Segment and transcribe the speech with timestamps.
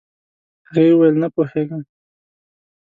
[0.67, 1.81] هغې وويل نه پوهيږم.